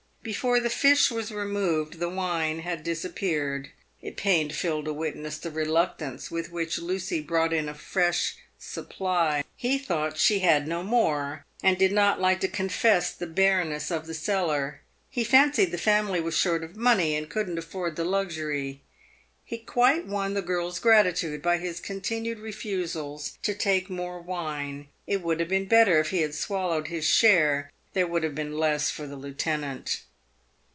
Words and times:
Before 0.23 0.59
the 0.59 0.69
fish 0.69 1.09
was 1.09 1.31
removed 1.31 1.97
the 1.97 2.07
wine 2.07 2.59
had 2.59 2.83
disappeared. 2.83 3.71
It 4.03 4.17
pained 4.17 4.53
Phil 4.53 4.83
to 4.83 4.93
witness 4.93 5.39
the 5.39 5.49
reluctance 5.49 6.25
w 6.25 6.43
r 6.43 6.45
ith 6.45 6.51
which 6.51 6.77
Lucy 6.77 7.21
brought 7.21 7.51
in 7.51 7.67
a 7.67 7.73
fresh 7.73 8.35
supply. 8.59 9.43
He 9.55 9.79
thought 9.79 10.19
she 10.19 10.37
had 10.41 10.67
no 10.67 10.83
more, 10.83 11.43
and 11.63 11.75
did 11.75 11.91
not 11.91 12.21
like 12.21 12.39
to 12.41 12.47
confess 12.47 13.11
the 13.11 13.25
barenness 13.25 13.89
of 13.89 14.05
the 14.05 14.13
cellar; 14.13 14.81
he 15.09 15.23
fancied 15.23 15.71
the 15.71 15.79
family 15.79 16.21
was 16.21 16.35
short 16.37 16.63
of 16.63 16.77
money, 16.77 17.15
and 17.15 17.27
couldn't 17.27 17.57
afford 17.57 17.95
the 17.95 18.05
luxury. 18.05 18.81
He 19.43 19.57
quite 19.57 20.05
won 20.05 20.35
the 20.35 20.43
girl's 20.43 20.77
gratitude 20.77 21.41
by 21.41 21.57
his 21.57 21.79
continued 21.79 22.37
refusals 22.37 23.39
to 23.41 23.55
take 23.55 23.89
more 23.89 24.21
wine. 24.21 24.87
It 25.07 25.23
would 25.23 25.39
have 25.39 25.49
been 25.49 25.65
better 25.65 25.99
if 25.99 26.11
he 26.11 26.21
had 26.21 26.35
swallowed 26.35 26.89
his 26.89 27.05
share; 27.07 27.71
there 27.93 28.05
would 28.05 28.21
have 28.21 28.35
been 28.35 28.55
less 28.59 28.91
for 28.91 29.07
the 29.07 29.15
lieutenant. 29.15 30.01